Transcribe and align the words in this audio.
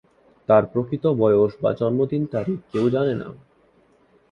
তার 0.49 0.63
প্রকৃত 0.65 1.05
বয়স 1.21 1.51
বা 1.61 1.71
জন্ম 1.73 1.99
তারিখ 2.31 2.57
কেউ 2.71 2.85
জানে 2.89 3.13
না। 3.15 3.27